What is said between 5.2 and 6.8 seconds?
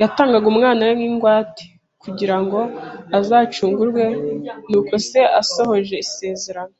asohoje isezerano.